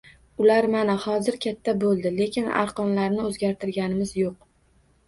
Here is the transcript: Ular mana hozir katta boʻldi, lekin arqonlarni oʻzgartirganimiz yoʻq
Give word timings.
Ular 0.43 0.67
mana 0.75 0.95
hozir 1.03 1.37
katta 1.45 1.75
boʻldi, 1.85 2.13
lekin 2.17 2.51
arqonlarni 2.65 3.25
oʻzgartirganimiz 3.31 4.17
yoʻq 4.25 4.43